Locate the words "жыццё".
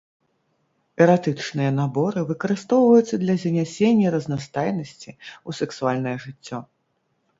6.25-6.59